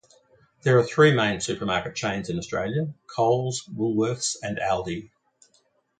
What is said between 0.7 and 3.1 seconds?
are three main supermarket chains in Australia-